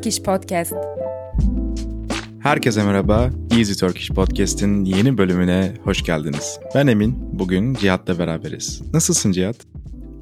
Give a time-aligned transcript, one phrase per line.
[0.00, 0.72] Turkish Podcast.
[2.42, 3.30] Herkese merhaba.
[3.58, 6.60] Easy Turkish Podcast'in yeni bölümüne hoş geldiniz.
[6.74, 7.38] Ben Emin.
[7.38, 8.82] Bugün Cihat'la beraberiz.
[8.92, 9.56] Nasılsın Cihat?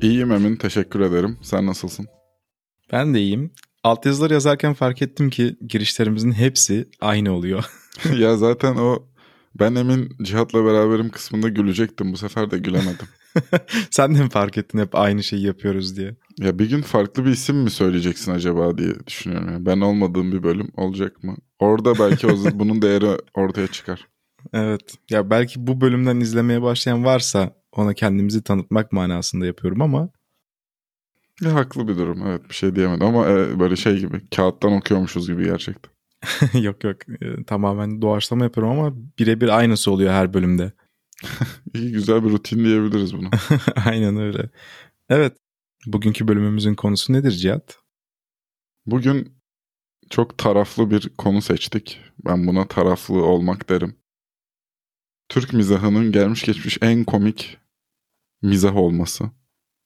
[0.02, 0.56] İyiyim Emin.
[0.56, 1.38] Teşekkür ederim.
[1.42, 2.06] Sen nasılsın?
[2.92, 3.50] Ben de iyiyim.
[3.84, 7.64] Altyazıları yazarken fark ettim ki girişlerimizin hepsi aynı oluyor.
[8.18, 9.07] ya zaten o
[9.60, 12.12] ben Emin Cihat'la beraberim kısmında gülecektim.
[12.12, 13.06] Bu sefer de gülemedim.
[13.90, 16.16] Sen de mi fark ettin hep aynı şeyi yapıyoruz diye?
[16.38, 19.48] Ya bir gün farklı bir isim mi söyleyeceksin acaba diye düşünüyorum.
[19.52, 21.36] Yani ben olmadığım bir bölüm olacak mı?
[21.58, 24.06] Orada belki o, bunun değeri ortaya çıkar.
[24.52, 24.94] Evet.
[25.10, 30.08] Ya belki bu bölümden izlemeye başlayan varsa ona kendimizi tanıtmak manasında yapıyorum ama
[31.40, 32.26] ya haklı bir durum.
[32.26, 35.97] Evet bir şey diyemedim ama e, böyle şey gibi kağıttan okuyormuşuz gibi gerçekten.
[36.54, 40.72] yok yok e, tamamen doğaçlama yapıyorum ama birebir aynısı oluyor her bölümde.
[41.74, 43.30] İyi güzel bir rutin diyebiliriz bunu.
[43.86, 44.50] Aynen öyle.
[45.08, 45.36] Evet
[45.86, 47.78] bugünkü bölümümüzün konusu nedir Cihat?
[48.86, 49.32] Bugün
[50.10, 52.00] çok taraflı bir konu seçtik.
[52.24, 53.96] Ben buna taraflı olmak derim.
[55.28, 57.58] Türk mizahının gelmiş geçmiş en komik
[58.42, 59.30] mizah olması.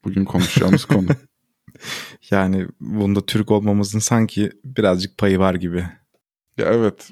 [0.05, 1.09] Bugün konuşacağımız konu.
[2.31, 5.89] Yani bunda Türk olmamızın sanki birazcık payı var gibi.
[6.59, 7.11] Ya evet.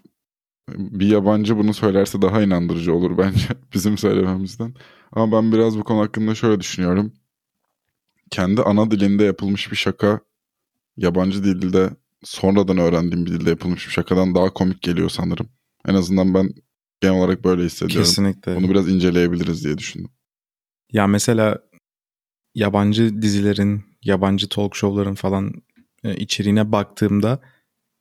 [0.68, 4.74] Bir yabancı bunu söylerse daha inandırıcı olur bence bizim söylememizden.
[5.12, 7.12] Ama ben biraz bu konu hakkında şöyle düşünüyorum.
[8.30, 10.20] Kendi ana dilinde yapılmış bir şaka
[10.96, 11.90] yabancı dilde
[12.24, 15.48] sonradan öğrendiğim bir dilde yapılmış bir şakadan daha komik geliyor sanırım.
[15.86, 16.50] En azından ben
[17.00, 18.04] genel olarak böyle hissediyorum.
[18.04, 18.56] Kesinlikle.
[18.56, 20.10] Bunu biraz inceleyebiliriz diye düşündüm.
[20.92, 21.58] Ya mesela
[22.54, 25.52] yabancı dizilerin, yabancı talk show'ların falan
[26.04, 27.40] e, içeriğine baktığımda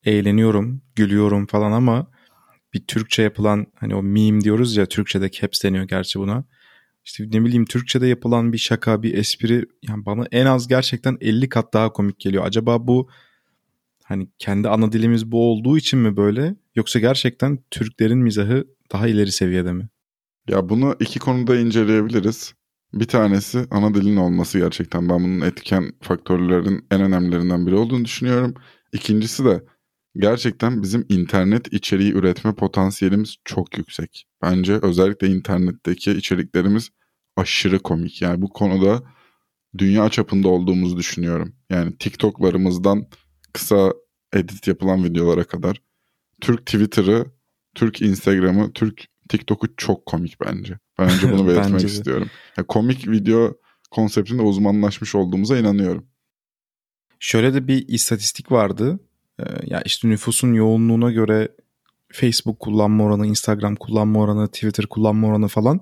[0.05, 2.07] eğleniyorum, gülüyorum falan ama
[2.73, 6.43] bir Türkçe yapılan hani o meme diyoruz ya Türkçe'de caps deniyor gerçi buna.
[7.05, 11.49] İşte ne bileyim Türkçe'de yapılan bir şaka, bir espri yani bana en az gerçekten 50
[11.49, 12.45] kat daha komik geliyor.
[12.45, 13.09] Acaba bu
[14.03, 19.31] hani kendi ana dilimiz bu olduğu için mi böyle yoksa gerçekten Türklerin mizahı daha ileri
[19.31, 19.89] seviyede mi?
[20.47, 22.53] Ya bunu iki konuda inceleyebiliriz.
[22.93, 28.53] Bir tanesi ana dilin olması gerçekten ben bunun etken faktörlerin en önemlilerinden biri olduğunu düşünüyorum.
[28.93, 29.63] İkincisi de
[30.15, 34.25] gerçekten bizim internet içeriği üretme potansiyelimiz çok yüksek.
[34.41, 36.89] Bence özellikle internetteki içeriklerimiz
[37.35, 38.21] aşırı komik.
[38.21, 39.03] Yani bu konuda
[39.77, 41.55] dünya çapında olduğumuzu düşünüyorum.
[41.69, 43.07] Yani TikTok'larımızdan
[43.53, 43.93] kısa
[44.33, 45.81] edit yapılan videolara kadar
[46.41, 47.25] Türk Twitter'ı,
[47.75, 50.79] Türk Instagram'ı, Türk TikTok'u çok komik bence.
[50.99, 52.29] Ben önce bunu belirtmek istiyorum.
[52.57, 53.53] Yani komik video
[53.91, 56.07] konseptinde uzmanlaşmış olduğumuza inanıyorum.
[57.19, 58.99] Şöyle de bir istatistik vardı.
[59.39, 61.49] Ee, ya işte nüfusun yoğunluğuna göre
[62.11, 65.81] Facebook kullanma oranı, Instagram kullanma oranı, Twitter kullanma oranı falan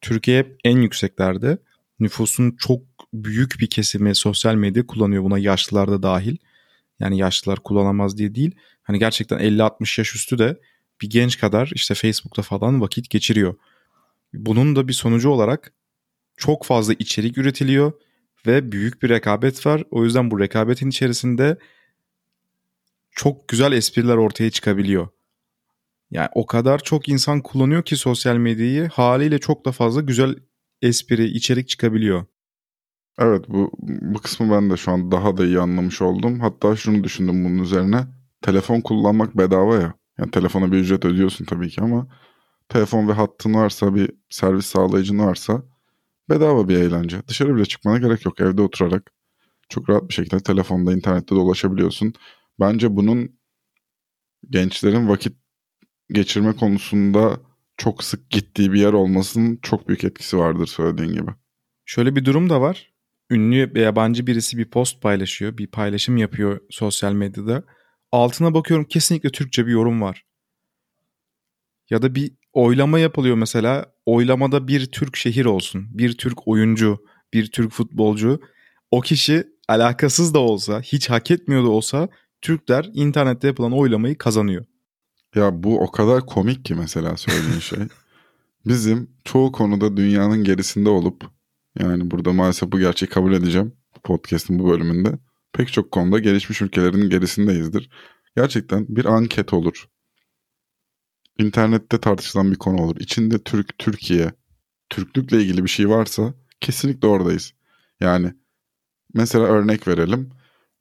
[0.00, 1.58] Türkiye hep en yükseklerde.
[2.00, 2.82] Nüfusun çok
[3.14, 6.36] büyük bir kesimi sosyal medya kullanıyor buna yaşlılar da dahil.
[7.00, 8.54] Yani yaşlılar kullanamaz diye değil.
[8.82, 10.60] Hani gerçekten 50-60 yaş üstü de
[11.02, 13.54] bir genç kadar işte Facebook'ta falan vakit geçiriyor.
[14.34, 15.72] Bunun da bir sonucu olarak
[16.36, 17.92] çok fazla içerik üretiliyor
[18.46, 19.84] ve büyük bir rekabet var.
[19.90, 21.58] O yüzden bu rekabetin içerisinde
[23.18, 25.08] çok güzel espriler ortaya çıkabiliyor.
[26.10, 30.36] Yani o kadar çok insan kullanıyor ki sosyal medyayı haliyle çok da fazla güzel
[30.82, 32.24] espri, içerik çıkabiliyor.
[33.18, 36.40] Evet bu, bu kısmı ben de şu an daha da iyi anlamış oldum.
[36.40, 38.06] Hatta şunu düşündüm bunun üzerine.
[38.42, 39.94] Telefon kullanmak bedava ya.
[40.18, 42.06] Yani telefona bir ücret ödüyorsun tabii ki ama
[42.68, 45.62] telefon ve hattın varsa bir servis sağlayıcın varsa
[46.30, 47.22] bedava bir eğlence.
[47.28, 48.40] Dışarı bile çıkmana gerek yok.
[48.40, 49.10] Evde oturarak
[49.68, 52.14] çok rahat bir şekilde telefonda internette dolaşabiliyorsun.
[52.60, 53.38] Bence bunun
[54.50, 55.36] gençlerin vakit
[56.12, 57.40] geçirme konusunda
[57.76, 61.30] çok sık gittiği bir yer olmasının çok büyük etkisi vardır söylediğin gibi.
[61.84, 62.92] Şöyle bir durum da var.
[63.30, 67.64] Ünlü yabancı birisi bir post paylaşıyor, bir paylaşım yapıyor sosyal medyada.
[68.12, 70.24] Altına bakıyorum kesinlikle Türkçe bir yorum var.
[71.90, 73.92] Ya da bir oylama yapılıyor mesela.
[74.06, 77.04] Oylamada bir Türk şehir olsun, bir Türk oyuncu,
[77.34, 78.40] bir Türk futbolcu.
[78.90, 82.08] O kişi alakasız da olsa, hiç hak etmiyor da olsa
[82.42, 84.64] Türkler internette yapılan oylamayı kazanıyor.
[85.34, 87.78] Ya bu o kadar komik ki mesela söylediğin şey.
[88.66, 91.24] Bizim çoğu konuda dünyanın gerisinde olup
[91.78, 93.72] yani burada maalesef bu gerçeği kabul edeceğim
[94.04, 95.18] podcast'ın bu bölümünde.
[95.52, 97.90] Pek çok konuda gelişmiş ülkelerin gerisindeyizdir.
[98.36, 99.88] Gerçekten bir anket olur.
[101.38, 102.96] İnternette tartışılan bir konu olur.
[103.00, 104.32] İçinde Türk, Türkiye,
[104.90, 107.52] Türklükle ilgili bir şey varsa kesinlikle oradayız.
[108.00, 108.34] Yani
[109.14, 110.30] mesela örnek verelim.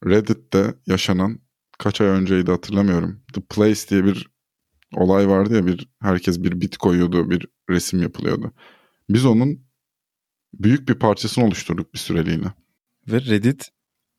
[0.06, 1.40] Reddit'te yaşanan
[1.78, 3.24] kaç ay önceydi hatırlamıyorum.
[3.34, 4.30] The Place diye bir
[4.96, 8.54] olay vardı ya bir herkes bir bit koyuyordu, bir resim yapılıyordu.
[9.10, 9.68] Biz onun
[10.54, 12.54] büyük bir parçasını oluşturduk bir süreliğine.
[13.08, 13.70] Ve Reddit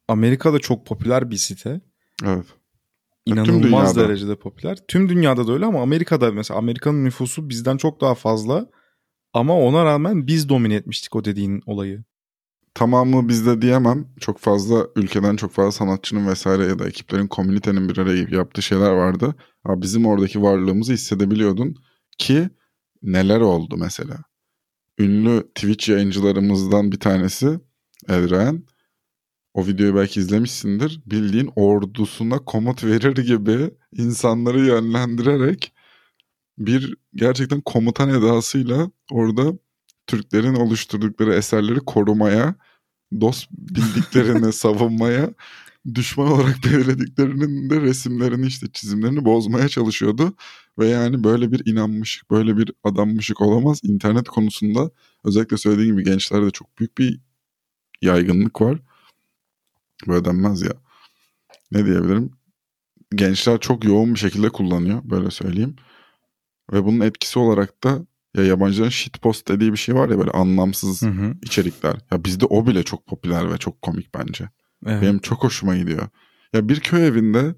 [0.08, 1.81] Amerika'da çok popüler bir site.
[2.25, 2.46] Evet.
[3.26, 4.78] inanılmaz derecede popüler.
[4.88, 8.70] Tüm dünyada da öyle ama Amerika'da mesela Amerika'nın nüfusu bizden çok daha fazla.
[9.32, 12.05] Ama ona rağmen biz domine etmiştik o dediğin olayı.
[12.79, 14.07] Tamamı bizde diyemem.
[14.21, 18.91] Çok fazla ülkeden çok fazla sanatçının vesaire ya da ekiplerin, komünitenin bir araya yaptığı şeyler
[18.91, 19.35] vardı.
[19.65, 21.77] Ama bizim oradaki varlığımızı hissedebiliyordun
[22.19, 22.49] ki
[23.03, 24.19] neler oldu mesela.
[24.99, 27.61] Ünlü Twitch yayıncılarımızdan bir tanesi
[28.09, 28.63] Edren.
[29.55, 31.01] O videoyu belki izlemişsindir.
[31.07, 35.73] Bildiğin ordusuna komut verir gibi insanları yönlendirerek
[36.59, 39.53] bir gerçekten komutan edasıyla orada
[40.07, 42.55] Türklerin oluşturdukları eserleri korumaya,
[43.20, 45.31] dost bildiklerini savunmaya,
[45.94, 50.34] düşman olarak belirlediklerinin de resimlerini işte çizimlerini bozmaya çalışıyordu.
[50.78, 53.81] Ve yani böyle bir inanmışık, böyle bir adammışık olamaz.
[53.82, 54.90] İnternet konusunda
[55.25, 57.20] özellikle söylediğim gibi gençlerde çok büyük bir
[58.02, 58.78] yaygınlık var.
[60.08, 60.72] Böyle denmez ya.
[61.72, 62.31] Ne diyebilirim?
[63.14, 65.76] Gençler çok yoğun bir şekilde kullanıyor böyle söyleyeyim.
[66.72, 68.06] Ve bunun etkisi olarak da
[68.37, 71.35] ya yabancıların shitpost dediği bir şey var ya böyle anlamsız Hı hı.
[71.43, 71.97] içerikler.
[72.11, 74.49] Ya bizde o bile çok popüler ve çok komik bence.
[74.87, 75.03] Evet.
[75.03, 76.09] Benim çok hoşuma gidiyor.
[76.53, 77.55] Ya bir köy evinde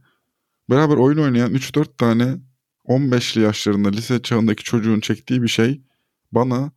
[0.70, 2.36] beraber oyun oynayan 3-4 tane
[2.86, 5.80] 15'li yaşlarında lise çağındaki çocuğun çektiği bir şey
[6.32, 6.72] bana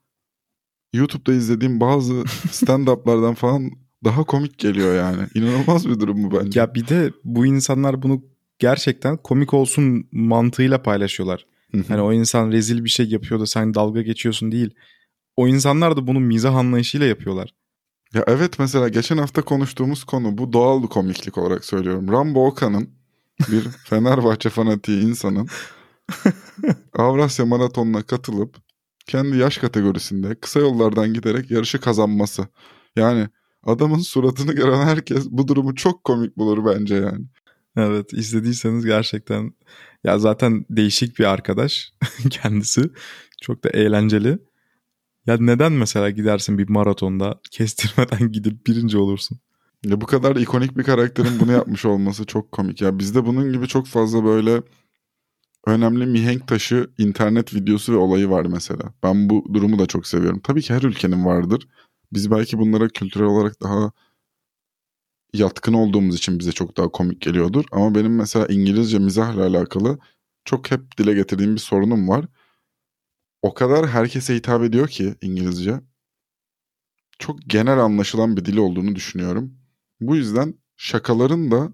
[0.93, 2.13] YouTube'da izlediğim bazı
[2.51, 3.71] stand-up'lardan falan
[4.03, 5.27] daha komik geliyor yani.
[5.35, 6.59] İnanılmaz bir durum bu bence.
[6.59, 8.21] Ya bir de bu insanlar bunu
[8.59, 11.45] gerçekten komik olsun mantığıyla paylaşıyorlar.
[11.87, 14.73] Hani o insan rezil bir şey yapıyor da sen dalga geçiyorsun değil.
[15.37, 17.53] O insanlar da bunu mizah anlayışıyla yapıyorlar.
[18.13, 22.11] Ya evet mesela geçen hafta konuştuğumuz konu bu doğal komiklik olarak söylüyorum.
[22.11, 22.89] Rambo Okan'ın
[23.51, 25.47] bir Fenerbahçe fanatiği insanın
[26.93, 28.55] Avrasya Maratonu'na katılıp
[29.07, 32.47] kendi yaş kategorisinde kısa yollardan giderek yarışı kazanması.
[32.95, 33.27] Yani
[33.63, 37.25] adamın suratını gören herkes bu durumu çok komik bulur bence yani.
[37.77, 39.53] Evet izlediyseniz gerçekten
[40.03, 41.93] ya zaten değişik bir arkadaş
[42.29, 42.81] kendisi.
[43.41, 44.39] Çok da eğlenceli.
[45.27, 49.39] Ya neden mesela gidersin bir maratonda kestirmeden gidip birinci olursun?
[49.85, 52.81] Ya bu kadar ikonik bir karakterin bunu yapmış olması çok komik.
[52.81, 54.61] Ya bizde bunun gibi çok fazla böyle
[55.67, 58.93] önemli mihenk taşı internet videosu ve olayı var mesela.
[59.03, 60.39] Ben bu durumu da çok seviyorum.
[60.43, 61.67] Tabii ki her ülkenin vardır.
[62.13, 63.91] Biz belki bunlara kültürel olarak daha
[65.33, 67.65] yatkın olduğumuz için bize çok daha komik geliyordur.
[67.71, 69.99] Ama benim mesela İngilizce mizahla alakalı
[70.45, 72.25] çok hep dile getirdiğim bir sorunum var.
[73.41, 75.81] O kadar herkese hitap ediyor ki İngilizce.
[77.19, 79.53] Çok genel anlaşılan bir dil olduğunu düşünüyorum.
[80.01, 81.73] Bu yüzden şakaların da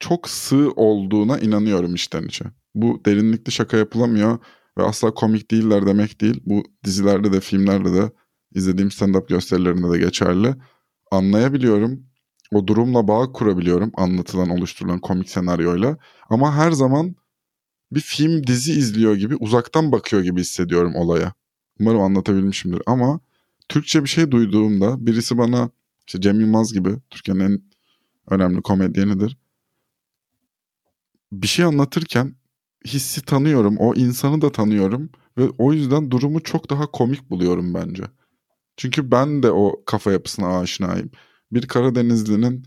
[0.00, 2.44] çok sığ olduğuna inanıyorum içten içe.
[2.74, 4.38] Bu derinlikli şaka yapılamıyor
[4.78, 6.42] ve asla komik değiller demek değil.
[6.46, 8.12] Bu dizilerde de filmlerde de
[8.54, 10.54] izlediğim stand-up gösterilerinde de geçerli.
[11.10, 12.11] Anlayabiliyorum.
[12.52, 15.96] O durumla bağ kurabiliyorum anlatılan oluşturulan komik senaryoyla.
[16.30, 17.16] Ama her zaman
[17.92, 21.32] bir film dizi izliyor gibi uzaktan bakıyor gibi hissediyorum olaya.
[21.80, 23.20] Umarım anlatabilmişimdir ama
[23.68, 25.70] Türkçe bir şey duyduğumda birisi bana
[26.06, 27.60] işte Cem Yılmaz gibi Türkiye'nin en
[28.30, 29.38] önemli komedyenidir.
[31.32, 32.34] Bir şey anlatırken
[32.86, 38.02] hissi tanıyorum, o insanı da tanıyorum ve o yüzden durumu çok daha komik buluyorum bence.
[38.76, 41.10] Çünkü ben de o kafa yapısına aşinayım.
[41.52, 42.64] Bir Karadenizlinin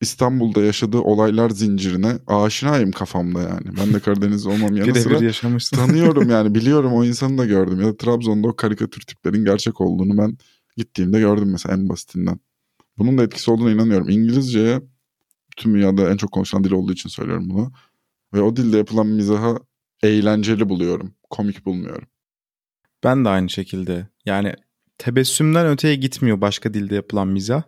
[0.00, 3.76] İstanbul'da yaşadığı olaylar zincirine aşinayım kafamda yani.
[3.80, 5.76] Ben de Karadeniz olmam yanı sıra yaşamışsın.
[5.76, 7.80] tanıyorum yani biliyorum o insanı da gördüm.
[7.80, 10.38] Ya da Trabzon'da o karikatür tiplerin gerçek olduğunu ben
[10.76, 12.38] gittiğimde gördüm mesela en basitinden.
[12.98, 14.08] Bunun da etkisi olduğuna inanıyorum.
[14.08, 14.80] İngilizceye
[15.56, 17.72] tüm dünyada en çok konuşulan dil olduğu için söylüyorum bunu.
[18.34, 19.58] Ve o dilde yapılan mizaha
[20.02, 21.14] eğlenceli buluyorum.
[21.30, 22.08] Komik bulmuyorum.
[23.04, 24.08] Ben de aynı şekilde.
[24.26, 24.54] Yani
[24.98, 27.62] tebessümden öteye gitmiyor başka dilde yapılan mizah.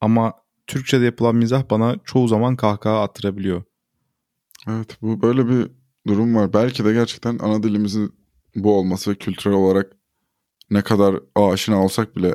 [0.00, 0.32] Ama
[0.66, 3.62] Türkçe'de yapılan mizah bana çoğu zaman kahkaha attırabiliyor.
[4.68, 5.70] Evet bu böyle bir
[6.06, 6.52] durum var.
[6.52, 8.14] Belki de gerçekten ana dilimizin
[8.54, 9.96] bu olması ve kültürel olarak
[10.70, 12.34] ne kadar aşina olsak bile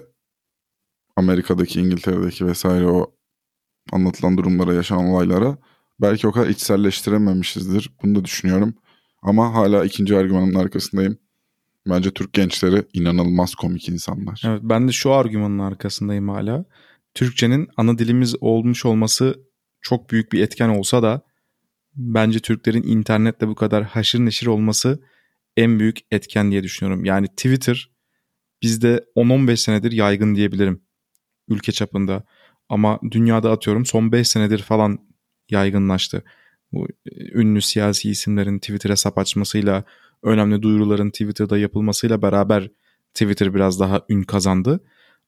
[1.15, 3.15] Amerika'daki, İngiltere'deki vesaire o
[3.91, 5.57] anlatılan durumlara, yaşanan olaylara
[6.01, 7.91] belki o kadar içselleştirememişizdir.
[8.03, 8.73] Bunu da düşünüyorum.
[9.21, 11.17] Ama hala ikinci argümanın arkasındayım.
[11.87, 14.41] Bence Türk gençleri inanılmaz komik insanlar.
[14.45, 16.65] Evet ben de şu argümanın arkasındayım hala.
[17.13, 19.39] Türkçenin ana dilimiz olmuş olması
[19.81, 21.21] çok büyük bir etken olsa da
[21.95, 24.99] bence Türklerin internetle bu kadar haşır neşir olması
[25.57, 27.05] en büyük etken diye düşünüyorum.
[27.05, 27.89] Yani Twitter
[28.61, 30.81] bizde 10-15 senedir yaygın diyebilirim
[31.47, 32.23] ülke çapında.
[32.69, 34.99] Ama dünyada atıyorum son 5 senedir falan
[35.49, 36.23] yaygınlaştı.
[36.71, 39.83] Bu e, ünlü siyasi isimlerin Twitter hesap açmasıyla,
[40.23, 42.71] önemli duyuruların Twitter'da yapılmasıyla beraber
[43.13, 44.83] Twitter biraz daha ün kazandı.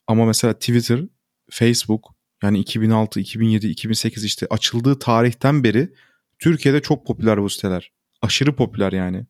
[0.07, 1.01] Ama mesela Twitter,
[1.49, 2.07] Facebook
[2.43, 5.93] Yani 2006, 2007, 2008 işte açıldığı tarihten beri
[6.39, 7.91] Türkiye'de çok popüler bu siteler.
[8.21, 9.25] Aşırı popüler yani.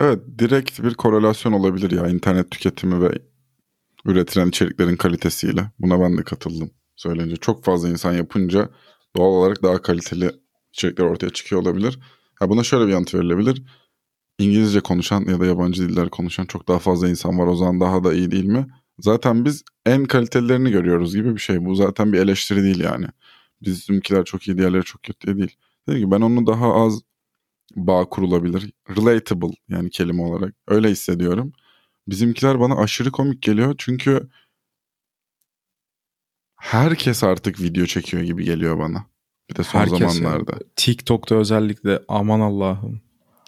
[0.00, 3.18] Evet direkt bir korelasyon olabilir ya internet tüketimi ve
[4.04, 5.70] üretilen içeriklerin kalitesiyle.
[5.78, 7.36] Buna ben de katıldım söyleyince.
[7.36, 8.68] Çok fazla insan yapınca
[9.16, 10.30] doğal olarak daha kaliteli
[10.72, 11.98] içerikler ortaya çıkıyor olabilir.
[12.34, 13.62] Ha buna şöyle bir yanıt verilebilir.
[14.40, 17.46] İngilizce konuşan ya da yabancı diller konuşan çok daha fazla insan var.
[17.46, 18.66] O zaman daha da iyi değil mi?
[18.98, 21.64] Zaten biz en kalitelilerini görüyoruz gibi bir şey.
[21.64, 23.06] Bu zaten bir eleştiri değil yani.
[23.62, 25.56] Bizimkiler çok iyi, diğerleri çok kötü değil.
[25.88, 27.00] Dedi ki ben onu daha az
[27.76, 28.72] bağ kurulabilir.
[28.96, 30.54] Relatable yani kelime olarak.
[30.68, 31.52] Öyle hissediyorum.
[32.08, 33.74] Bizimkiler bana aşırı komik geliyor.
[33.78, 34.28] Çünkü
[36.56, 39.06] herkes artık video çekiyor gibi geliyor bana.
[39.50, 40.52] Bir de son Herkes zamanlarda.
[40.52, 40.62] yani.
[40.76, 43.00] TikTok'ta özellikle aman Allah'ım.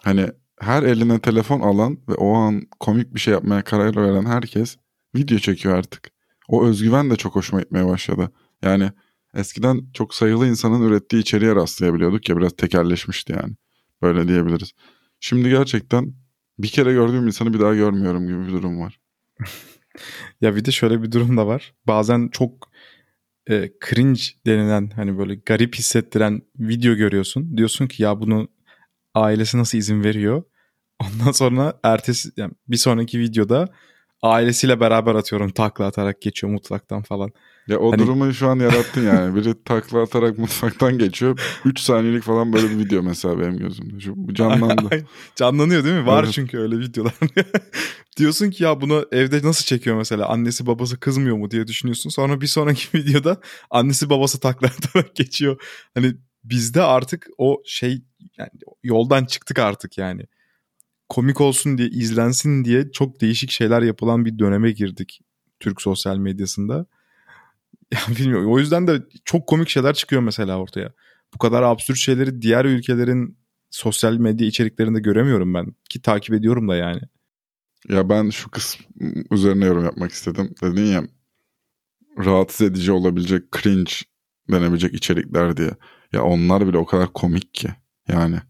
[0.03, 0.27] Hani
[0.63, 4.77] her eline telefon alan ve o an komik bir şey yapmaya karar veren herkes
[5.17, 6.11] video çekiyor artık.
[6.49, 8.31] O özgüven de çok hoşuma gitmeye başladı.
[8.63, 8.91] Yani
[9.35, 13.55] eskiden çok sayılı insanın ürettiği içeriğe rastlayabiliyorduk ya biraz tekerleşmişti yani.
[14.03, 14.73] Böyle diyebiliriz.
[15.21, 16.15] Şimdi gerçekten
[16.59, 19.01] bir kere gördüğüm insanı bir daha görmüyorum gibi bir durum var.
[20.41, 21.75] Ya bir de şöyle bir durum da var.
[21.87, 22.71] Bazen çok
[23.51, 27.57] e, cringe denilen hani böyle garip hissettiren video görüyorsun.
[27.57, 28.49] Diyorsun ki ya bunu
[29.15, 30.43] ailesi nasıl izin veriyor?
[31.03, 33.69] Ondan sonra ertesi yani bir sonraki videoda
[34.23, 37.31] ailesiyle beraber atıyorum takla atarak geçiyor mutfaktan falan.
[37.69, 39.37] Ya o Hani- durumu şu an yarattın yani.
[39.37, 41.41] Biri takla atarak mutfaktan geçiyor.
[41.65, 44.01] 3 saniyelik falan böyle bir video mesela benim gözümde.
[44.01, 45.07] Şu canlandı.
[45.37, 46.07] Canlanıyor değil mi?
[46.07, 46.33] Var Evet.
[46.33, 47.13] çünkü öyle videolar.
[48.17, 50.27] Diyorsun ki ya bunu evde nasıl çekiyor mesela?
[50.29, 52.11] Annesi babası kızmıyor mu diye düşünüyorsun.
[52.11, 53.41] Sonra bir sonraki videoda
[53.71, 55.63] annesi babası takla atarak geçiyor.
[55.95, 58.03] Hani bizde artık o şey
[58.39, 58.51] yani
[58.83, 60.23] yoldan çıktık artık yani.
[61.13, 65.21] Komik olsun diye izlensin diye çok değişik şeyler yapılan bir döneme girdik
[65.61, 66.87] Türk sosyal medyasında.
[67.93, 68.53] Ya bilmiyorum.
[68.53, 70.93] O yüzden de çok komik şeyler çıkıyor mesela ortaya.
[71.35, 73.39] Bu kadar absürt şeyleri diğer ülkelerin
[73.71, 75.75] sosyal medya içeriklerinde göremiyorum ben.
[75.89, 77.01] Ki takip ediyorum da yani.
[77.89, 78.87] Ya ben şu kısım
[79.31, 80.55] üzerine yorum yapmak istedim.
[80.63, 81.03] Dedin ya
[82.19, 83.93] rahatsız edici olabilecek cringe
[84.51, 85.71] denebilecek içerikler diye.
[86.13, 87.69] Ya onlar bile o kadar komik ki.
[88.09, 88.41] Yani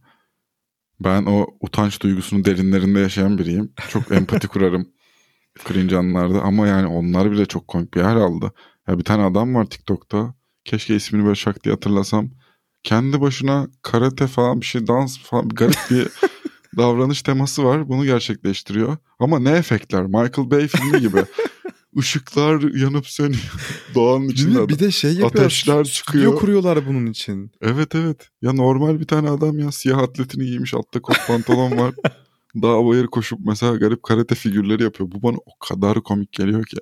[1.04, 3.72] ben o utanç duygusunu derinlerinde yaşayan biriyim.
[3.88, 4.88] Çok empati kurarım
[5.68, 8.52] cringe anlarda ama yani onlar bile çok komik bir hal aldı.
[8.88, 10.34] Ya bir tane adam var TikTok'ta.
[10.64, 12.30] Keşke ismini böyle şak diye hatırlasam.
[12.82, 16.08] Kendi başına karate falan bir şey dans falan bir garip bir
[16.76, 17.88] davranış teması var.
[17.88, 18.96] Bunu gerçekleştiriyor.
[19.18, 20.02] Ama ne efektler?
[20.02, 21.24] Michael Bay filmi gibi.
[21.96, 23.52] Işıklar yanıp sönüyor.
[23.94, 24.68] Doğanın içinde?
[24.68, 25.44] Bir de şey yapıyor.
[25.44, 26.36] Ateşler stüdyo çıkıyor.
[26.36, 27.50] kuruyorlar bunun için.
[27.60, 28.28] Evet evet.
[28.42, 31.94] Ya normal bir tane adam ya siyah atletini giymiş altta kot pantolon var.
[32.62, 35.10] Dağ bayır koşup mesela garip karate figürleri yapıyor.
[35.12, 36.76] Bu bana o kadar komik geliyor ki.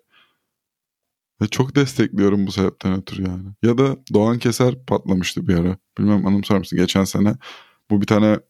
[1.43, 3.49] Ve çok destekliyorum bu sebepten ötürü yani.
[3.63, 5.79] Ya da Doğan Keser patlamıştı bir ara.
[5.99, 6.79] Bilmem anımsar mısın?
[6.79, 7.35] Geçen sene
[7.91, 8.41] bu bir tane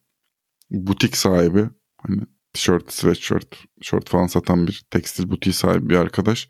[0.71, 1.69] butik sahibi.
[1.99, 2.21] Hani
[2.53, 6.49] tişört, sweatshirt, şort falan satan bir tekstil butiği sahibi bir arkadaş.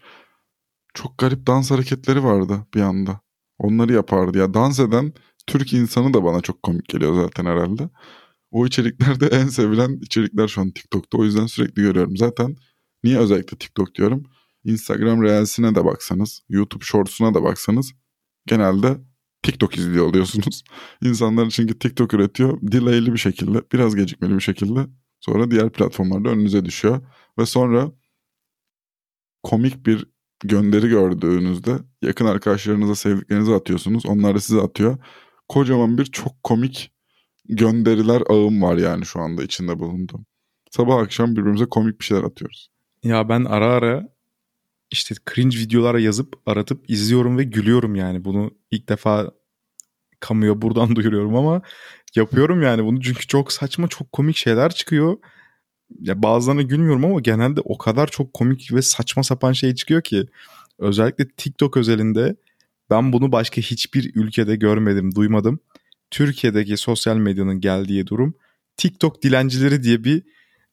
[0.95, 3.21] Çok garip dans hareketleri vardı bir anda.
[3.59, 4.39] Onları yapardı.
[4.39, 5.13] Ya dans eden
[5.47, 7.91] Türk insanı da bana çok komik geliyor zaten herhalde.
[8.51, 11.19] O içeriklerde en sevilen içerikler şu an TikTok'ta.
[11.19, 12.17] O yüzden sürekli görüyorum.
[12.17, 12.57] Zaten
[13.05, 14.25] niye özellikle TikTok diyorum?
[14.65, 17.93] Instagram Reels'ine de baksanız, YouTube Shorts'una da baksanız
[18.47, 19.01] genelde
[19.43, 20.65] TikTok izliyor oluyorsunuz.
[21.03, 22.59] İnsanlar çünkü TikTok üretiyor.
[22.63, 24.87] Delay'li bir şekilde, biraz gecikmeli bir şekilde
[25.21, 27.01] sonra diğer platformlarda önünüze düşüyor.
[27.39, 27.93] Ve sonra
[29.43, 30.07] komik bir
[30.45, 34.07] gönderi gördüğünüzde yakın arkadaşlarınıza, sevdiklerinize atıyorsunuz.
[34.07, 34.99] Onlar da size atıyor.
[35.49, 36.93] Kocaman bir çok komik
[37.49, 40.27] gönderiler ağım var yani şu anda içinde bulunduğum.
[40.71, 42.71] Sabah akşam birbirimize komik bir şeyler atıyoruz.
[43.03, 44.09] Ya ben ara ara
[44.91, 48.25] işte cringe videolar yazıp aratıp izliyorum ve gülüyorum yani.
[48.25, 49.31] Bunu ilk defa
[50.21, 51.63] kamuya buradan duyuruyorum ama
[52.17, 55.19] yapıyorum yani bunu çünkü çok saçma çok komik şeyler çıkıyor.
[56.01, 60.27] Ya bazılarına gülmüyorum ama genelde o kadar çok komik ve saçma sapan şey çıkıyor ki
[60.79, 62.37] özellikle TikTok özelinde
[62.91, 65.61] ben bunu başka hiçbir ülkede görmedim, duymadım.
[66.11, 68.35] Türkiye'deki sosyal medyanın geldiği durum
[68.77, 70.23] TikTok dilencileri diye bir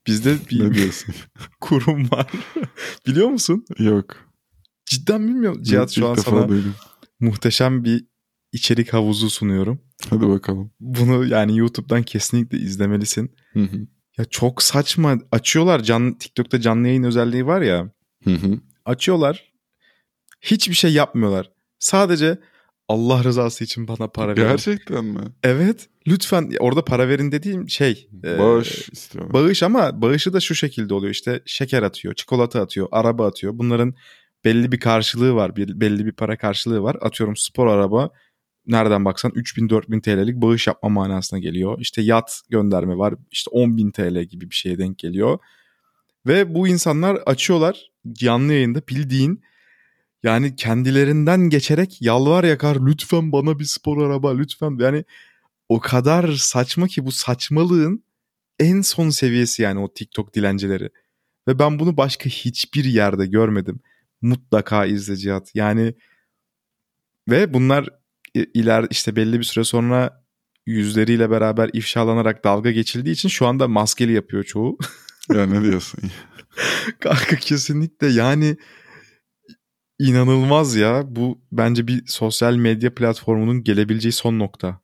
[0.08, 0.92] bizde bir
[1.62, 2.32] kurum var.
[3.08, 3.66] Biliyor musun?
[3.80, 4.18] Yok.
[4.86, 5.64] Cidden bilmiyorum.
[5.64, 6.76] Cihat şu an sana duydum.
[7.20, 8.06] muhteşem bir
[8.52, 9.80] içerik havuzu sunuyorum.
[10.10, 10.72] Hadi bakalım.
[10.80, 13.36] Bunu yani YouTube'dan kesinlikle izlemelisin.
[13.54, 13.78] Hı hı.
[14.18, 15.18] Ya çok saçma.
[15.32, 17.92] Açıyorlar can TikTok'ta canlı yayın özelliği var ya.
[18.24, 18.60] Hı hı.
[18.86, 19.52] Açıyorlar.
[20.42, 21.52] Hiçbir şey yapmıyorlar.
[21.80, 22.38] Sadece
[22.88, 24.42] Allah rızası için bana para verin.
[24.48, 25.20] Gerçekten mi?
[25.44, 25.90] Evet.
[26.08, 28.10] Lütfen orada para verin dediğim şey.
[28.24, 29.34] e, Bağış istiyorlar.
[29.34, 33.54] Bağış ama bağışı da şu şekilde oluyor işte şeker atıyor, çikolata atıyor, araba atıyor.
[33.56, 33.94] Bunların
[34.46, 35.56] belli bir karşılığı var.
[35.58, 36.98] Belli bir para karşılığı var.
[37.02, 38.10] Atıyorum spor araba
[38.68, 41.80] nereden baksan 3000-4000 TL'lik bağış yapma manasına geliyor.
[41.80, 43.14] İşte yat gönderme var.
[43.32, 45.40] İşte 10.000 TL gibi bir şeye denk geliyor.
[46.28, 49.42] Ve bu insanlar açıyorlar canlı yayında bildiğin
[50.24, 54.78] yani kendilerinden geçerek yalvar yakar lütfen bana bir spor araba lütfen.
[54.80, 55.04] Yani
[55.70, 58.04] o kadar saçma ki bu saçmalığın
[58.60, 60.90] en son seviyesi yani o TikTok dilencileri.
[61.48, 63.80] Ve ben bunu başka hiçbir yerde görmedim.
[64.22, 65.56] Mutlaka izle Cihat.
[65.56, 65.94] Yani
[67.30, 67.90] ve bunlar
[68.54, 70.24] iler işte belli bir süre sonra
[70.66, 74.78] yüzleriyle beraber ifşalanarak dalga geçildiği için şu anda maskeli yapıyor çoğu.
[75.34, 76.00] ya ne diyorsun?
[77.00, 78.58] Kanka kesinlikle yani
[80.00, 81.04] inanılmaz ya.
[81.16, 84.82] Bu bence bir sosyal medya platformunun gelebileceği son nokta.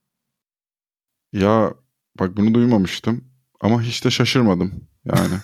[1.33, 1.73] Ya
[2.19, 3.23] bak bunu duymamıştım
[3.61, 5.35] ama hiç de şaşırmadım yani.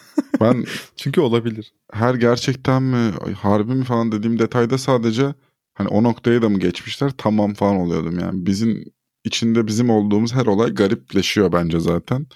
[0.41, 1.73] Ben çünkü olabilir.
[1.91, 5.33] Her gerçekten mi harbi mi falan dediğim detayda sadece
[5.79, 8.45] hani o noktaya da mı geçmişler tamam falan oluyordum yani.
[8.45, 8.85] Bizim
[9.23, 12.27] içinde bizim olduğumuz her olay garipleşiyor bence zaten.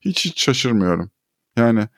[0.00, 1.10] Hiç hiç şaşırmıyorum.
[1.56, 1.88] Yani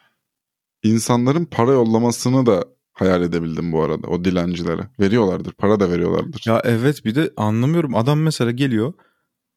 [0.82, 4.88] insanların para yollamasını da hayal edebildim bu arada o dilencilere.
[5.00, 6.42] Veriyorlardır, para da veriyorlardır.
[6.46, 7.94] Ya evet bir de anlamıyorum.
[7.94, 8.92] Adam mesela geliyor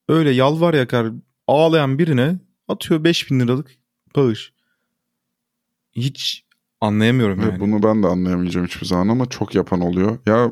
[0.09, 1.11] öyle yalvar yakar
[1.47, 3.71] ağlayan birine atıyor 5000 liralık
[4.15, 4.53] bağış.
[5.91, 6.45] Hiç
[6.81, 7.59] anlayamıyorum yani.
[7.59, 10.19] Bunu ben de anlayamayacağım hiçbir zaman ama çok yapan oluyor.
[10.25, 10.51] Ya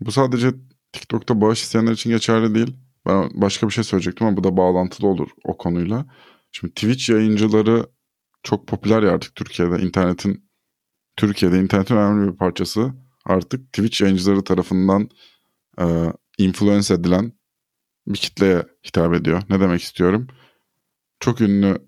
[0.00, 0.50] bu sadece
[0.92, 2.76] TikTok'ta bağış isteyenler için geçerli değil.
[3.06, 6.06] Ben başka bir şey söyleyecektim ama bu da bağlantılı olur o konuyla.
[6.52, 7.86] Şimdi Twitch yayıncıları
[8.42, 9.82] çok popüler ya artık Türkiye'de.
[9.82, 10.50] internetin
[11.16, 12.92] Türkiye'de internetin önemli bir parçası.
[13.24, 15.08] Artık Twitch yayıncıları tarafından
[15.80, 17.32] e, influence edilen
[18.06, 19.42] bir kitleye hitap ediyor.
[19.50, 20.26] Ne demek istiyorum?
[21.20, 21.78] Çok ünlü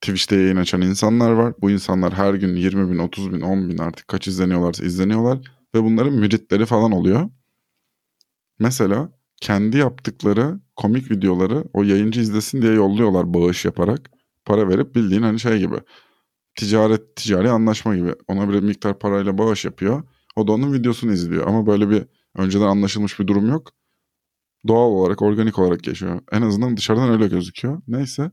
[0.00, 1.54] Twitch'te yayın açan insanlar var.
[1.60, 5.38] Bu insanlar her gün 20 bin, 30 bin, 10 bin artık kaç izleniyorlarsa izleniyorlar.
[5.74, 7.30] Ve bunların müritleri falan oluyor.
[8.58, 14.10] Mesela kendi yaptıkları komik videoları o yayıncı izlesin diye yolluyorlar bağış yaparak.
[14.44, 15.76] Para verip bildiğin hani şey gibi.
[16.54, 18.14] Ticaret, ticari anlaşma gibi.
[18.28, 20.02] Ona bir miktar parayla bağış yapıyor.
[20.36, 21.46] O da onun videosunu izliyor.
[21.46, 23.70] Ama böyle bir önceden anlaşılmış bir durum yok.
[24.68, 26.20] Doğal olarak, organik olarak geçiyor.
[26.32, 27.82] En azından dışarıdan öyle gözüküyor.
[27.88, 28.30] Neyse.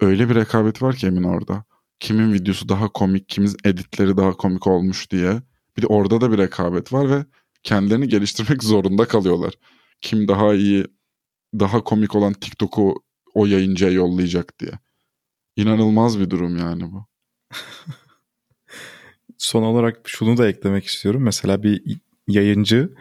[0.00, 1.64] Öyle bir rekabet var ki emin orada.
[2.00, 5.42] Kimin videosu daha komik, kimin editleri daha komik olmuş diye.
[5.76, 7.24] Bir de orada da bir rekabet var ve
[7.66, 9.54] kendilerini geliştirmek zorunda kalıyorlar.
[10.00, 10.84] Kim daha iyi,
[11.58, 12.94] daha komik olan TikTok'u
[13.34, 14.72] o yayıncıya yollayacak diye.
[15.56, 17.06] İnanılmaz bir durum yani bu.
[19.38, 21.22] Son olarak şunu da eklemek istiyorum.
[21.22, 21.82] Mesela bir
[22.28, 22.94] yayıncı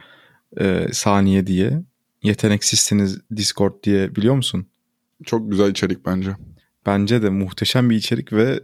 [0.60, 1.84] e, saniye diye
[2.24, 4.68] yeteneksizsiniz Discord diye biliyor musun?
[5.24, 6.36] Çok güzel içerik bence.
[6.86, 8.60] Bence de muhteşem bir içerik ve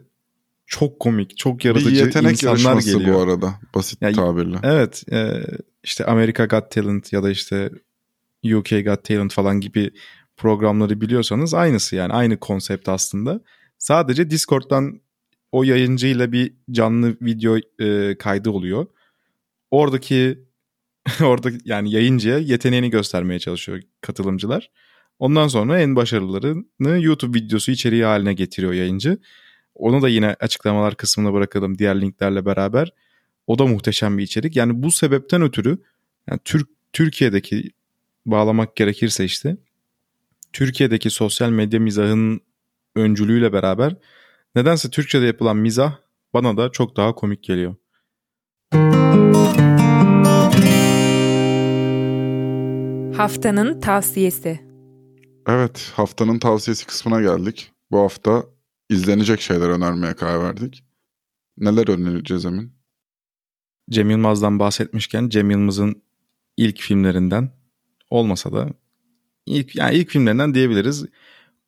[0.65, 3.15] çok komik, çok yaratıcı bir yetenek insanlar geliyor.
[3.15, 4.57] bu arada basit yani, tabirle.
[4.63, 5.43] Evet e,
[5.83, 7.69] işte America Got Talent ya da işte
[8.43, 9.91] UK Got Talent falan gibi
[10.37, 13.41] programları biliyorsanız aynısı yani aynı konsept aslında.
[13.77, 15.01] Sadece Discord'dan
[15.51, 18.85] o yayıncıyla bir canlı video e, kaydı oluyor.
[19.71, 20.39] Oradaki
[21.23, 24.71] orada yani yayıncıya yeteneğini göstermeye çalışıyor katılımcılar.
[25.19, 29.17] Ondan sonra en başarılılarını YouTube videosu içeriği haline getiriyor yayıncı.
[29.75, 32.93] Onu da yine açıklamalar kısmına bırakalım diğer linklerle beraber.
[33.51, 34.55] O da muhteşem bir içerik.
[34.55, 35.77] Yani bu sebepten ötürü
[36.29, 37.71] yani Türk Türkiye'deki
[38.25, 39.57] bağlamak gerekirse işte
[40.53, 42.41] Türkiye'deki sosyal medya mizahının
[42.95, 43.95] öncülüğüyle beraber
[44.55, 45.97] nedense Türkçe'de yapılan mizah
[46.33, 47.75] bana da çok daha komik geliyor.
[53.17, 54.59] Haftanın tavsiyesi.
[55.47, 57.71] Evet, haftanın tavsiyesi kısmına geldik.
[57.91, 58.43] Bu hafta
[58.89, 60.83] izlenecek şeyler önermeye karar verdik.
[61.57, 62.80] Neler önereceğiz Emin?
[63.91, 66.01] Cem Yılmaz'dan bahsetmişken Cem Yılmaz'ın
[66.57, 67.51] ilk filmlerinden
[68.09, 68.69] olmasa da
[69.45, 71.05] ilk yani ilk filmlerinden diyebiliriz.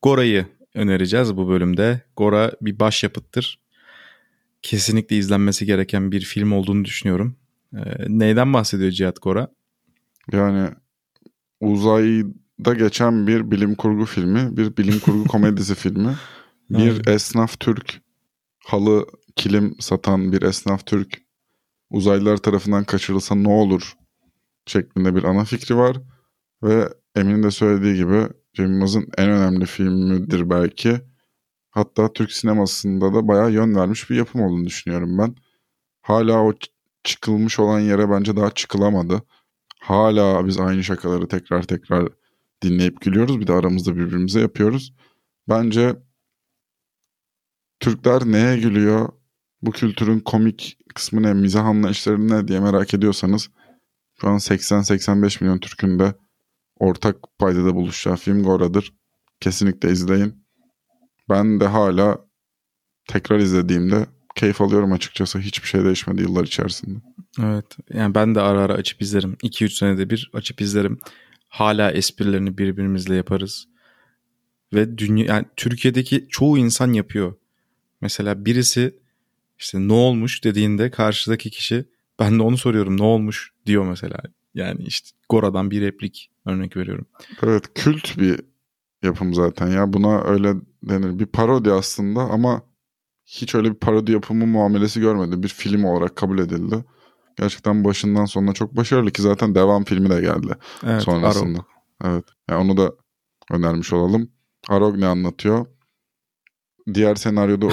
[0.01, 2.01] Gora'yı önereceğiz bu bölümde.
[2.17, 3.59] Gora bir başyapıttır.
[4.61, 7.35] Kesinlikle izlenmesi gereken bir film olduğunu düşünüyorum.
[7.75, 9.47] Ee, neyden bahsediyor Cihat Gora?
[10.31, 10.69] Yani
[11.61, 16.15] uzayda geçen bir bilim kurgu filmi, bir bilim kurgu komedisi filmi.
[16.69, 18.01] Bir esnaf Türk
[18.65, 19.05] halı
[19.35, 21.22] kilim satan bir esnaf Türk
[21.93, 23.93] uzaylılar tarafından kaçırılsa ne olur
[24.65, 25.97] şeklinde bir ana fikri var.
[26.63, 31.01] Ve Emin'in de söylediği gibi Cem Yılmaz'ın en önemli filmidir belki.
[31.69, 35.35] Hatta Türk sinemasında da bayağı yön vermiş bir yapım olduğunu düşünüyorum ben.
[36.01, 36.53] Hala o
[37.03, 39.21] çıkılmış olan yere bence daha çıkılamadı.
[39.79, 42.09] Hala biz aynı şakaları tekrar tekrar
[42.61, 43.39] dinleyip gülüyoruz.
[43.39, 44.93] Bir de aramızda birbirimize yapıyoruz.
[45.49, 45.95] Bence
[47.79, 49.09] Türkler neye gülüyor
[49.65, 53.49] bu kültürün komik kısmı ne, mizah anlayışları ne diye merak ediyorsanız
[54.21, 56.13] şu an 80-85 milyon Türk'ün de
[56.79, 58.93] ortak paydada buluşacağı film Gora'dır.
[59.39, 60.45] Kesinlikle izleyin.
[61.29, 62.25] Ben de hala
[63.07, 65.39] tekrar izlediğimde keyif alıyorum açıkçası.
[65.39, 66.99] Hiçbir şey değişmedi yıllar içerisinde.
[67.43, 67.65] Evet.
[67.93, 69.33] Yani ben de ara ara açıp izlerim.
[69.33, 70.99] 2-3 senede bir açıp izlerim.
[71.47, 73.67] Hala esprilerini birbirimizle yaparız.
[74.73, 77.33] Ve dünya yani Türkiye'deki çoğu insan yapıyor.
[78.01, 79.02] Mesela birisi
[79.63, 81.85] işte ne olmuş dediğinde karşıdaki kişi
[82.19, 84.17] ben de onu soruyorum ne olmuş diyor mesela.
[84.53, 87.05] Yani işte Gora'dan bir replik örnek veriyorum.
[87.43, 88.39] Evet kült bir
[89.03, 91.19] yapım zaten ya buna öyle denir.
[91.19, 92.61] Bir parodi aslında ama
[93.25, 95.43] hiç öyle bir parodi yapımı muamelesi görmedi.
[95.43, 96.85] Bir film olarak kabul edildi.
[97.37, 101.59] Gerçekten başından sonuna çok başarılı ki zaten devam filmi de geldi Evet, sonrasında.
[101.59, 102.13] Arog.
[102.13, 102.25] Evet.
[102.49, 102.91] Yani onu da
[103.51, 104.29] önermiş olalım.
[104.69, 105.65] Arog ne anlatıyor?
[106.93, 107.67] Diğer senaryoda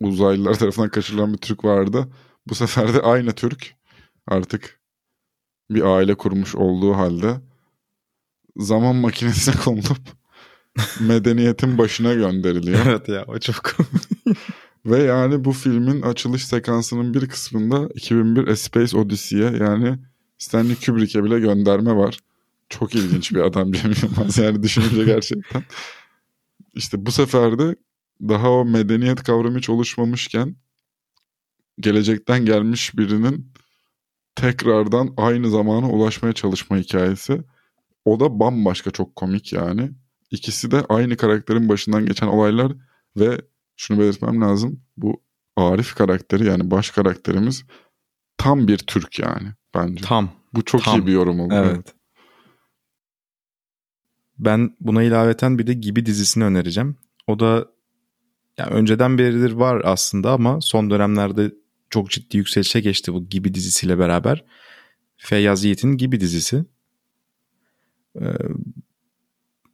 [0.00, 2.08] uzaylılar tarafından kaçırılan bir Türk vardı.
[2.48, 3.74] Bu sefer de aynı Türk
[4.26, 4.80] artık
[5.70, 7.40] bir aile kurmuş olduğu halde
[8.56, 9.98] zaman makinesine konulup
[11.00, 12.80] medeniyetin başına gönderiliyor.
[12.86, 13.76] Evet ya o çok
[14.86, 19.98] Ve yani bu filmin açılış sekansının bir kısmında 2001 A Space Odyssey'e yani
[20.38, 22.18] Stanley Kubrick'e bile gönderme var.
[22.68, 25.62] Çok ilginç bir adam Cem Yılmaz yani düşününce gerçekten.
[26.74, 27.76] İşte bu sefer de
[28.20, 30.56] daha o medeniyet kavramı hiç oluşmamışken
[31.80, 33.52] gelecekten gelmiş birinin
[34.34, 37.42] tekrardan aynı zamana ulaşmaya çalışma hikayesi.
[38.04, 39.90] O da bambaşka çok komik yani.
[40.30, 42.72] İkisi de aynı karakterin başından geçen olaylar
[43.16, 43.40] ve
[43.76, 44.80] şunu belirtmem lazım.
[44.96, 45.22] Bu
[45.56, 47.64] Arif karakteri yani baş karakterimiz
[48.38, 50.04] tam bir Türk yani bence.
[50.04, 50.30] tam.
[50.54, 51.00] Bu çok tam.
[51.00, 51.54] iyi bir yorum oldu.
[51.54, 51.94] Evet.
[54.38, 56.96] Ben buna ilaveten bir de Gibi dizisini önereceğim.
[57.26, 57.66] O da
[58.58, 61.52] yani önceden beridir var aslında ama son dönemlerde
[61.90, 64.44] çok ciddi yükselişe geçti bu Gibi dizisiyle beraber.
[65.16, 66.64] Feyyaz Yiğit'in Gibi dizisi.
[68.20, 68.24] Ee,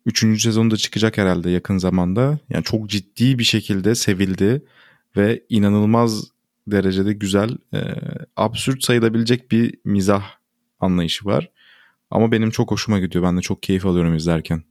[0.07, 2.39] Üçüncü sezonda çıkacak herhalde yakın zamanda.
[2.51, 4.65] Yani çok ciddi bir şekilde sevildi
[5.17, 6.25] ve inanılmaz
[6.67, 7.81] derecede güzel, e,
[8.37, 10.25] absürt sayılabilecek bir mizah
[10.81, 11.51] anlayışı var.
[12.11, 13.25] Ama benim çok hoşuma gidiyor.
[13.25, 14.63] Ben de çok keyif alıyorum izlerken.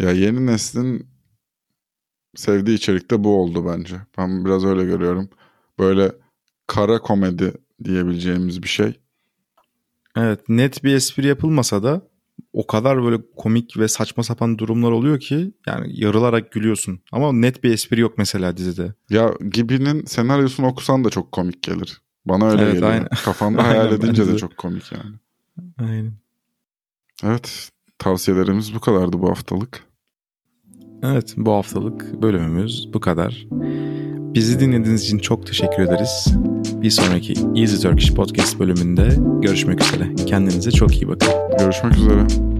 [0.00, 1.06] Ya yeni neslin
[2.36, 3.96] sevdiği içerik de bu oldu bence.
[4.18, 5.28] Ben biraz öyle görüyorum.
[5.78, 6.12] Böyle
[6.66, 7.52] kara komedi
[7.84, 8.98] diyebileceğimiz bir şey.
[10.16, 12.02] Evet net bir espri yapılmasa da
[12.52, 17.00] o kadar böyle komik ve saçma sapan durumlar oluyor ki yani yarılarak gülüyorsun.
[17.12, 18.94] Ama net bir espri yok mesela dizide.
[19.10, 22.00] Ya Gibi'nin senaryosunu okusan da çok komik gelir.
[22.24, 22.90] Bana öyle Evet, geliyor.
[22.92, 23.08] aynen.
[23.24, 24.38] Kafanda hayal Aynen, edince bence de de.
[24.38, 25.14] çok komik yani.
[25.78, 26.12] Aynen.
[27.24, 29.84] Evet tavsiyelerimiz bu kadardı bu haftalık.
[31.02, 33.46] Evet bu haftalık bölümümüz bu kadar.
[34.34, 36.34] Bizi dinlediğiniz için çok teşekkür ederiz.
[36.82, 39.08] Bir sonraki Easy Turkish Podcast bölümünde
[39.42, 40.14] görüşmek üzere.
[40.26, 41.32] Kendinize çok iyi bakın.
[41.58, 42.57] Görüşmek üzere.